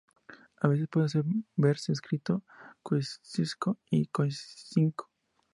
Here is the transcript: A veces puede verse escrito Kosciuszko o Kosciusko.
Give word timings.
A 0.57 0.67
veces 0.67 0.87
puede 0.87 1.09
verse 1.57 1.91
escrito 1.91 2.43
Kosciuszko 2.81 3.77
o 3.91 3.97
Kosciusko. 4.11 5.11